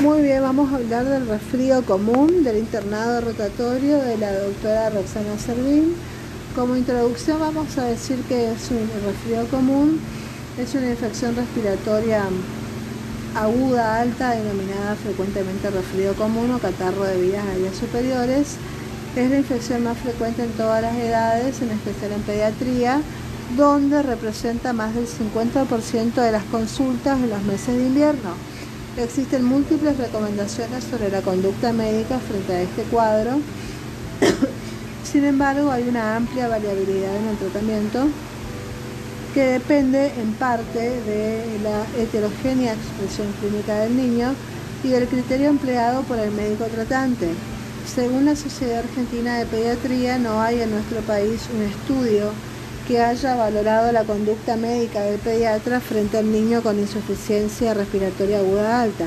Muy 0.00 0.22
bien, 0.22 0.40
vamos 0.40 0.72
a 0.72 0.76
hablar 0.76 1.04
del 1.04 1.28
resfrío 1.28 1.84
común, 1.84 2.42
del 2.42 2.56
internado 2.56 3.20
rotatorio 3.20 3.98
de 3.98 4.16
la 4.16 4.32
doctora 4.32 4.88
Roxana 4.88 5.38
Servín. 5.38 5.94
Como 6.56 6.74
introducción 6.74 7.38
vamos 7.38 7.76
a 7.76 7.84
decir 7.84 8.18
que 8.26 8.50
es 8.50 8.70
un 8.70 8.88
resfrío 9.04 9.46
común, 9.50 10.00
es 10.58 10.74
una 10.74 10.88
infección 10.88 11.36
respiratoria 11.36 12.22
aguda 13.36 14.00
alta 14.00 14.30
denominada 14.30 14.94
frecuentemente 14.94 15.68
resfrío 15.68 16.14
común 16.14 16.50
o 16.52 16.58
catarro 16.58 17.04
de 17.04 17.20
vías 17.20 17.44
aéreas 17.44 17.76
superiores. 17.76 18.56
Es 19.16 19.28
la 19.28 19.36
infección 19.36 19.84
más 19.84 19.98
frecuente 19.98 20.44
en 20.44 20.52
todas 20.52 20.80
las 20.80 20.96
edades, 20.96 21.60
en 21.60 21.72
especial 21.72 22.12
en 22.12 22.22
pediatría, 22.22 23.02
donde 23.54 24.02
representa 24.02 24.72
más 24.72 24.94
del 24.94 25.06
50% 25.06 26.14
de 26.14 26.32
las 26.32 26.44
consultas 26.44 27.18
en 27.20 27.28
los 27.28 27.42
meses 27.42 27.76
de 27.76 27.84
invierno. 27.84 28.30
Existen 28.96 29.44
múltiples 29.44 29.96
recomendaciones 29.98 30.84
sobre 30.84 31.10
la 31.10 31.22
conducta 31.22 31.72
médica 31.72 32.18
frente 32.18 32.52
a 32.52 32.62
este 32.62 32.82
cuadro. 32.82 33.38
Sin 35.04 35.24
embargo, 35.24 35.70
hay 35.70 35.88
una 35.88 36.16
amplia 36.16 36.48
variabilidad 36.48 37.16
en 37.16 37.28
el 37.28 37.36
tratamiento 37.36 38.08
que 39.32 39.44
depende 39.44 40.12
en 40.20 40.32
parte 40.32 40.90
de 41.02 41.44
la 41.62 41.86
heterogénea 42.02 42.74
expresión 42.74 43.28
clínica 43.40 43.78
del 43.78 43.96
niño 43.96 44.34
y 44.82 44.88
del 44.88 45.06
criterio 45.06 45.48
empleado 45.50 46.02
por 46.02 46.18
el 46.18 46.32
médico 46.32 46.64
tratante. 46.64 47.28
Según 47.86 48.24
la 48.24 48.34
Sociedad 48.34 48.80
Argentina 48.80 49.38
de 49.38 49.46
Pediatría, 49.46 50.18
no 50.18 50.40
hay 50.42 50.60
en 50.60 50.70
nuestro 50.70 51.00
país 51.02 51.42
un 51.54 51.62
estudio 51.62 52.32
que 52.90 53.00
haya 53.00 53.36
valorado 53.36 53.92
la 53.92 54.02
conducta 54.02 54.56
médica 54.56 55.02
del 55.02 55.20
pediatra 55.20 55.78
frente 55.78 56.18
al 56.18 56.32
niño 56.32 56.60
con 56.60 56.76
insuficiencia 56.76 57.72
respiratoria 57.72 58.40
aguda 58.40 58.82
alta. 58.82 59.04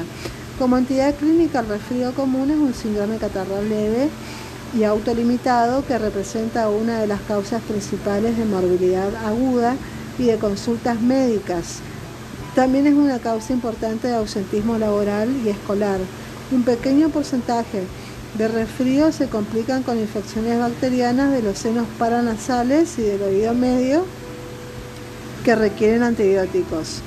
Como 0.58 0.78
entidad 0.78 1.14
clínica, 1.16 1.60
el 1.60 1.68
resfrío 1.68 2.14
común 2.14 2.50
es 2.50 2.56
un 2.56 2.74
síndrome 2.74 3.18
catarral 3.18 3.68
leve 3.68 4.08
y 4.74 4.86
autolimitado 4.86 5.86
que 5.86 5.98
representa 5.98 6.70
una 6.70 7.02
de 7.02 7.08
las 7.08 7.20
causas 7.24 7.62
principales 7.64 8.38
de 8.38 8.46
morbilidad 8.46 9.14
aguda 9.26 9.76
y 10.18 10.28
de 10.28 10.38
consultas 10.38 11.02
médicas. 11.02 11.80
También 12.56 12.88
es 12.88 12.94
una 12.94 13.20
causa 13.20 13.52
importante 13.52 14.08
de 14.08 14.16
ausentismo 14.16 14.78
laboral 14.78 15.28
y 15.44 15.50
escolar. 15.50 16.00
Un 16.54 16.64
pequeño 16.64 17.10
porcentaje 17.10 17.84
de 18.38 18.48
resfrío 18.48 19.12
se 19.12 19.28
complican 19.28 19.84
con 19.84 20.00
infecciones 20.00 20.60
bacterianas 20.60 21.32
de 21.32 21.44
los 21.44 21.58
senos 21.58 21.86
paranasales 22.00 22.98
y 22.98 23.04
del 23.04 23.22
oído 23.22 23.54
medio 23.54 24.06
que 25.44 25.56
requieren 25.56 26.04
antibióticos. 26.04 27.02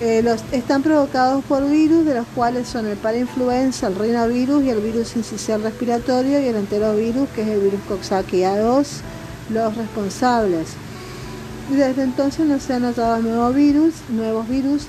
Eh, 0.00 0.22
los, 0.22 0.42
están 0.50 0.82
provocados 0.82 1.44
por 1.44 1.68
virus, 1.70 2.04
de 2.04 2.14
los 2.14 2.26
cuales 2.34 2.66
son 2.66 2.86
el 2.86 2.96
parainfluenza, 2.96 3.86
el 3.86 3.94
rinovirus 3.94 4.64
y 4.64 4.70
el 4.70 4.80
virus 4.80 5.14
incisional 5.14 5.62
respiratorio 5.62 6.40
y 6.40 6.46
el 6.46 6.56
enterovirus, 6.56 7.28
que 7.28 7.42
es 7.42 7.48
el 7.48 7.60
virus 7.60 7.80
Coxsackie 7.86 8.42
2 8.42 8.88
los 9.50 9.76
responsables. 9.76 10.70
Desde 11.70 12.02
entonces 12.02 12.46
no 12.46 12.58
se 12.58 12.74
han 12.74 12.82
notado 12.82 13.22
nuevos 13.22 13.54
virus, 13.54 13.94
nuevos 14.08 14.48
virus. 14.48 14.86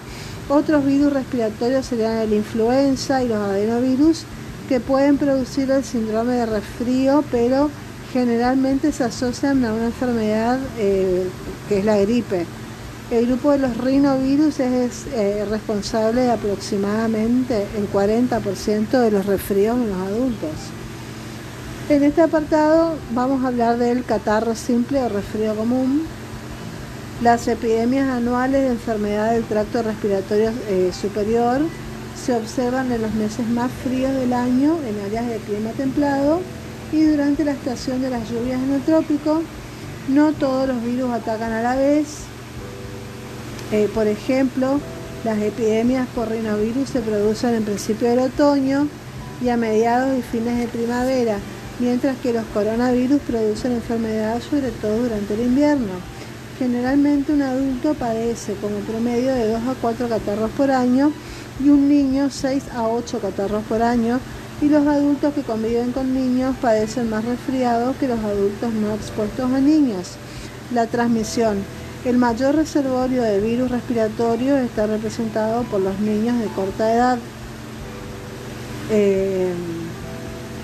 Otros 0.49 0.85
virus 0.85 1.13
respiratorios 1.13 1.85
serían 1.85 2.17
el 2.17 2.33
influenza 2.33 3.23
y 3.23 3.27
los 3.27 3.37
adenovirus 3.37 4.25
que 4.67 4.79
pueden 4.79 5.17
producir 5.17 5.69
el 5.71 5.83
síndrome 5.83 6.33
de 6.33 6.45
resfrío, 6.45 7.23
pero 7.31 7.69
generalmente 8.11 8.91
se 8.91 9.03
asocian 9.03 9.63
a 9.65 9.73
una 9.73 9.85
enfermedad 9.85 10.59
eh, 10.77 11.27
que 11.67 11.79
es 11.79 11.85
la 11.85 11.97
gripe. 11.97 12.45
El 13.11 13.27
grupo 13.27 13.51
de 13.51 13.59
los 13.59 13.77
rinovirus 13.77 14.59
es 14.59 15.05
eh, 15.13 15.45
responsable 15.49 16.21
de 16.21 16.31
aproximadamente 16.31 17.67
el 17.77 17.91
40% 17.91 18.89
de 18.89 19.11
los 19.11 19.25
resfríos 19.25 19.77
en 19.77 19.89
los 19.89 19.97
adultos. 19.97 20.51
En 21.87 22.03
este 22.03 22.21
apartado 22.21 22.95
vamos 23.11 23.43
a 23.43 23.49
hablar 23.49 23.77
del 23.77 24.03
catarro 24.05 24.55
simple 24.55 25.03
o 25.03 25.09
resfrío 25.09 25.55
común, 25.55 26.07
las 27.21 27.47
epidemias 27.47 28.09
anuales 28.09 28.63
de 28.63 28.69
enfermedad 28.69 29.33
del 29.33 29.43
tracto 29.43 29.83
respiratorio 29.83 30.51
eh, 30.67 30.91
superior, 30.99 31.61
se 32.25 32.33
observan 32.33 32.91
en 32.91 33.03
los 33.03 33.13
meses 33.13 33.47
más 33.47 33.71
fríos 33.83 34.11
del 34.15 34.33
año 34.33 34.79
en 34.87 34.99
áreas 35.05 35.27
de 35.27 35.37
clima 35.37 35.69
templado 35.71 36.41
y 36.91 37.03
durante 37.03 37.45
la 37.45 37.51
estación 37.51 38.01
de 38.01 38.09
las 38.09 38.27
lluvias 38.27 38.59
en 38.63 38.73
el 38.73 38.81
trópico. 38.81 39.43
No 40.07 40.33
todos 40.33 40.67
los 40.67 40.83
virus 40.83 41.11
atacan 41.11 41.51
a 41.51 41.61
la 41.61 41.75
vez. 41.75 42.23
Eh, 43.71 43.87
por 43.93 44.07
ejemplo, 44.07 44.79
las 45.23 45.37
epidemias 45.39 46.07
por 46.15 46.29
rinovirus 46.29 46.89
se 46.89 47.01
producen 47.01 47.53
en 47.53 47.63
principio 47.63 48.09
del 48.09 48.19
otoño 48.19 48.87
y 49.43 49.49
a 49.49 49.57
mediados 49.57 50.17
y 50.17 50.23
fines 50.23 50.57
de 50.57 50.67
primavera, 50.67 51.37
mientras 51.79 52.17
que 52.17 52.33
los 52.33 52.45
coronavirus 52.45 53.21
producen 53.21 53.73
enfermedad 53.73 54.41
sobre 54.41 54.71
todo 54.71 54.97
durante 54.97 55.35
el 55.35 55.41
invierno. 55.41 55.93
Generalmente 56.57 57.33
un 57.33 57.43
adulto 57.43 57.93
padece 57.93 58.53
como 58.55 58.77
promedio 58.77 59.33
de 59.35 59.49
2 59.49 59.61
a 59.67 59.75
4 59.79 60.09
catarros 60.09 60.49
por 60.51 60.71
año 60.71 61.11
y 61.63 61.69
un 61.69 61.87
niño 61.87 62.29
6 62.29 62.63
a 62.75 62.87
8 62.87 63.19
catarros 63.19 63.63
por 63.63 63.81
año 63.81 64.19
y 64.61 64.69
los 64.69 64.87
adultos 64.87 65.33
que 65.33 65.41
conviven 65.41 65.91
con 65.91 66.13
niños 66.13 66.55
padecen 66.61 67.09
más 67.09 67.25
resfriados 67.25 67.95
que 67.97 68.07
los 68.07 68.19
adultos 68.19 68.73
no 68.73 68.93
expuestos 68.93 69.51
a 69.51 69.59
niños. 69.59 70.11
La 70.73 70.87
transmisión. 70.87 71.57
El 72.05 72.17
mayor 72.17 72.55
reservorio 72.55 73.23
de 73.23 73.39
virus 73.39 73.71
respiratorio 73.71 74.57
está 74.57 74.87
representado 74.87 75.63
por 75.63 75.81
los 75.81 75.99
niños 75.99 76.39
de 76.39 76.45
corta 76.47 76.93
edad. 76.93 77.17
Eh, 78.91 79.53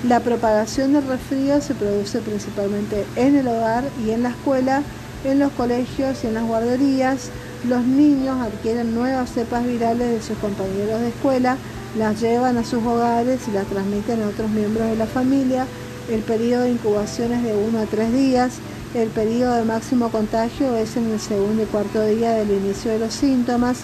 la 0.07 0.19
propagación 0.19 0.93
del 0.93 1.07
resfrío 1.07 1.61
se 1.61 1.75
produce 1.75 2.19
principalmente 2.19 3.05
en 3.15 3.35
el 3.35 3.47
hogar 3.47 3.83
y 4.05 4.11
en 4.11 4.23
la 4.23 4.29
escuela, 4.29 4.83
en 5.23 5.39
los 5.39 5.51
colegios 5.53 6.23
y 6.23 6.27
en 6.27 6.35
las 6.35 6.43
guarderías 6.43 7.29
los 7.67 7.83
niños 7.85 8.39
adquieren 8.39 8.95
nuevas 8.95 9.31
cepas 9.31 9.65
virales 9.65 10.09
de 10.09 10.21
sus 10.21 10.37
compañeros 10.37 11.01
de 11.01 11.09
escuela, 11.09 11.57
las 11.97 12.19
llevan 12.21 12.57
a 12.57 12.63
sus 12.63 12.83
hogares 12.83 13.41
y 13.47 13.51
las 13.51 13.67
transmiten 13.67 14.23
a 14.23 14.27
otros 14.27 14.49
miembros 14.49 14.87
de 14.87 14.95
la 14.95 15.05
familia. 15.05 15.65
El 16.09 16.21
periodo 16.21 16.63
de 16.63 16.71
incubación 16.71 17.31
es 17.33 17.43
de 17.43 17.53
1 17.53 17.79
a 17.79 17.85
3 17.85 18.13
días. 18.13 18.53
El 18.93 19.09
periodo 19.09 19.55
de 19.55 19.63
máximo 19.63 20.09
contagio 20.09 20.75
es 20.75 20.97
en 20.97 21.11
el 21.11 21.19
segundo 21.19 21.63
y 21.63 21.65
cuarto 21.65 22.03
día 22.05 22.31
del 22.31 22.51
inicio 22.51 22.91
de 22.91 22.99
los 22.99 23.13
síntomas. 23.13 23.79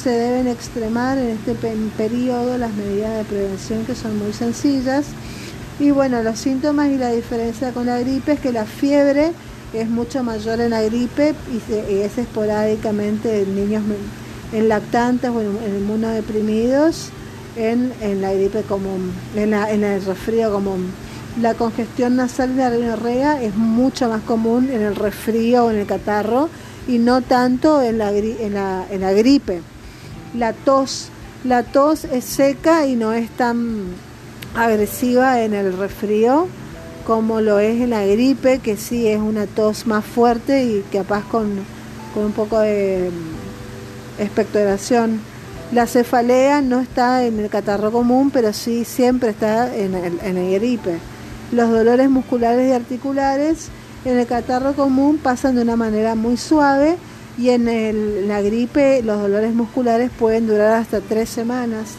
Se 0.00 0.10
deben 0.10 0.48
extremar 0.48 1.18
en 1.18 1.30
este 1.30 1.54
periodo 1.96 2.58
las 2.58 2.72
medidas 2.74 3.16
de 3.16 3.24
prevención 3.24 3.84
que 3.84 3.94
son 3.94 4.18
muy 4.18 4.32
sencillas. 4.32 5.06
Y 5.80 5.90
bueno, 5.90 6.22
los 6.22 6.38
síntomas 6.38 6.90
y 6.90 6.98
la 6.98 7.10
diferencia 7.10 7.72
con 7.72 7.86
la 7.86 7.98
gripe 7.98 8.32
es 8.32 8.40
que 8.40 8.52
la 8.52 8.64
fiebre 8.64 9.32
es 9.72 9.88
mucho 9.88 10.22
mayor 10.22 10.60
en 10.60 10.70
la 10.70 10.82
gripe 10.82 11.34
y, 11.50 11.92
es 11.92 12.18
esporádicamente 12.18 13.42
en 13.42 13.54
niños 13.54 13.82
en 14.52 14.68
lactantes 14.68 15.30
o 15.30 15.40
en, 15.40 15.56
inmunodeprimidos 15.78 17.08
en, 17.56 17.92
en 18.00 18.20
la 18.20 18.32
gripe 18.32 18.62
común, 18.62 19.12
en, 19.34 19.54
en 19.54 19.84
el 19.84 20.04
resfrío 20.04 20.52
común. 20.52 20.90
La 21.40 21.54
congestión 21.54 22.16
nasal 22.16 22.52
y 22.52 22.56
la 22.56 22.70
rinorrea 22.70 23.42
es 23.42 23.54
mucho 23.54 24.08
más 24.08 24.22
común 24.22 24.68
en 24.70 24.82
el 24.82 24.94
resfrío 24.94 25.64
o 25.64 25.70
en 25.70 25.78
el 25.78 25.86
catarro 25.86 26.50
y 26.86 26.98
no 26.98 27.22
tanto 27.22 27.80
en 27.80 27.98
la, 27.98 28.12
en 28.12 28.54
la, 28.54 28.84
en 28.90 29.00
la 29.00 29.12
gripe. 29.12 29.62
La 30.34 30.52
tos, 30.52 31.08
la 31.44 31.62
tos 31.62 32.04
es 32.04 32.24
seca 32.24 32.86
y 32.86 32.96
no 32.96 33.14
es 33.14 33.30
tan 33.30 33.86
agresiva 34.54 35.40
en 35.40 35.54
el 35.54 35.76
resfrío 35.76 36.48
como 37.02 37.40
lo 37.40 37.58
es 37.58 37.80
en 37.80 37.90
la 37.90 38.04
gripe, 38.04 38.58
que 38.58 38.76
sí 38.76 39.08
es 39.08 39.20
una 39.20 39.46
tos 39.46 39.86
más 39.86 40.04
fuerte 40.04 40.64
y 40.64 40.84
capaz 40.92 41.24
con, 41.28 41.50
con 42.14 42.24
un 42.24 42.32
poco 42.32 42.60
de 42.60 43.10
expectoración. 44.18 45.20
La 45.72 45.86
cefalea 45.86 46.60
no 46.60 46.80
está 46.80 47.24
en 47.24 47.40
el 47.40 47.48
catarro 47.48 47.90
común, 47.90 48.30
pero 48.30 48.52
sí 48.52 48.84
siempre 48.84 49.30
está 49.30 49.74
en 49.74 49.94
el, 49.94 50.18
en 50.22 50.36
el 50.36 50.54
gripe. 50.54 50.98
Los 51.50 51.70
dolores 51.70 52.10
musculares 52.10 52.70
y 52.70 52.72
articulares 52.72 53.68
en 54.04 54.18
el 54.18 54.26
catarro 54.26 54.74
común 54.74 55.18
pasan 55.18 55.54
de 55.54 55.62
una 55.62 55.76
manera 55.76 56.14
muy 56.14 56.36
suave 56.36 56.96
y 57.38 57.50
en, 57.50 58.28
la 58.28 58.42
gripe 58.42 59.02
los 59.02 59.20
dolores 59.20 59.54
musculares 59.54 60.10
pueden 60.18 60.46
durar 60.46 60.74
hasta 60.74 61.00
tres 61.00 61.28
semanas. 61.28 61.92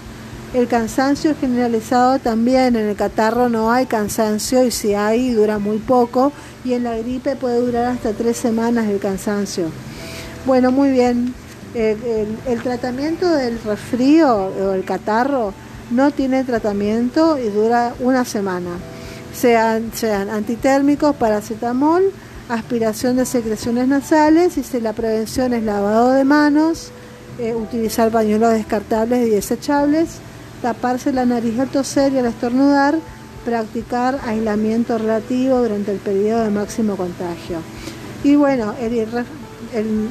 El 0.54 0.68
cansancio 0.68 1.34
generalizado 1.36 2.20
también, 2.20 2.76
en 2.76 2.88
el 2.90 2.96
catarro 2.96 3.50
no 3.50 3.72
hay 3.72 3.88
cansancio 3.88 4.64
y 4.64 4.70
si 4.70 4.94
hay 4.94 5.32
dura 5.32 5.58
muy 5.58 5.80
poco 5.80 6.32
y 6.64 6.74
en 6.74 6.84
la 6.84 6.96
gripe 6.96 7.36
puede 7.36 7.58
durar 7.60 7.86
hasta 7.86 8.14
tres 8.14 8.38
semanas 8.38 8.88
el 8.88 9.00
cansancio. 9.00 9.72
Bueno, 10.46 10.72
muy 10.72 10.92
bien. 10.92 11.34
El, 11.74 12.62
tratamiento 12.62 13.28
del 13.32 13.60
resfrío 13.64 14.32
o 14.32 14.74
el 14.74 14.86
catarro 14.86 15.56
no 15.90 16.12
tiene 16.12 16.44
tratamiento 16.44 17.40
y 17.40 17.50
dura 17.50 17.96
una 18.00 18.24
semana. 18.24 18.78
Sean, 19.36 19.92
sean 19.92 20.30
antitérmicos, 20.30 21.16
paracetamol, 21.16 22.12
aspiración 22.48 23.18
de 23.18 23.26
secreciones 23.26 23.88
nasales 23.88 24.56
y 24.60 24.64
si 24.64 24.80
la 24.80 24.94
prevención 24.94 25.52
es 25.54 25.64
lavado 25.64 26.12
de 26.12 26.24
manos, 26.24 26.92
eh, 27.40 27.56
utilizar 27.56 28.12
pañuelos 28.12 28.54
descartables 28.54 29.28
y 29.28 29.32
desechables 29.32 30.20
taparse 30.64 31.12
la 31.12 31.26
nariz 31.26 31.60
al 31.60 31.68
toser 31.68 32.14
y 32.14 32.20
al 32.20 32.26
estornudar, 32.26 32.98
practicar 33.44 34.20
aislamiento 34.26 34.98
relativo 34.98 35.62
durante 35.62 35.92
el 35.92 36.00
periodo 36.00 36.46
de 36.46 36.50
máximo 36.50 36.96
contagio. 36.96 37.60
Y 38.24 38.38
bueno, 38.38 38.74
el, 38.80 38.96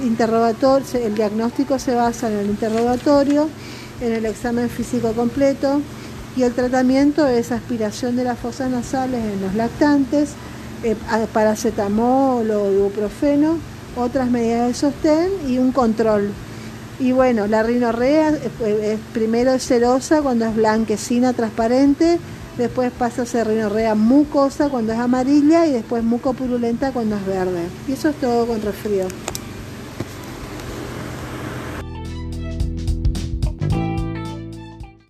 interrogatorio, 0.04 0.86
el 0.94 1.14
diagnóstico 1.14 1.78
se 1.78 1.94
basa 1.94 2.30
en 2.30 2.38
el 2.38 2.46
interrogatorio, 2.46 3.48
en 4.02 4.12
el 4.12 4.26
examen 4.26 4.68
físico 4.68 5.12
completo 5.12 5.80
y 6.36 6.42
el 6.42 6.52
tratamiento 6.52 7.26
es 7.26 7.50
aspiración 7.50 8.16
de 8.16 8.24
las 8.24 8.38
fosas 8.38 8.70
nasales 8.70 9.24
en 9.24 9.40
los 9.40 9.54
lactantes, 9.54 10.32
eh, 10.84 10.96
paracetamol 11.32 12.50
o 12.50 12.72
ibuprofeno, 12.72 13.56
otras 13.96 14.30
medidas 14.30 14.68
de 14.68 14.74
sostén 14.74 15.30
y 15.48 15.56
un 15.56 15.72
control. 15.72 16.30
Y 17.00 17.12
bueno, 17.12 17.46
la 17.46 17.62
rinorrea 17.62 18.30
es, 18.30 18.98
primero 19.12 19.52
es 19.52 19.66
cerosa 19.66 20.22
cuando 20.22 20.44
es 20.44 20.54
blanquecina, 20.54 21.32
transparente, 21.32 22.18
después 22.58 22.92
pasa 22.96 23.22
a 23.22 23.26
ser 23.26 23.48
rinorrea 23.48 23.94
mucosa 23.94 24.68
cuando 24.68 24.92
es 24.92 24.98
amarilla 24.98 25.66
y 25.66 25.72
después 25.72 26.04
mucopurulenta 26.04 26.92
cuando 26.92 27.16
es 27.16 27.26
verde. 27.26 27.62
Y 27.88 27.92
eso 27.92 28.10
es 28.10 28.16
todo 28.16 28.46
con 28.46 28.62
resfrío. 28.62 29.08